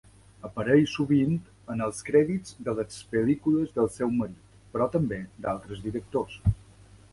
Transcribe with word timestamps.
Apareix 0.47 0.93
sovint 0.95 1.35
en 1.73 1.83
els 1.87 1.99
crèdits 2.07 2.57
de 2.69 2.75
les 2.79 2.97
pel·lícules 3.13 3.77
del 3.77 3.93
seu 3.99 4.17
marit, 4.23 4.59
però 4.75 4.91
també 4.99 5.23
d'altres 5.47 5.87
directors. 5.89 6.43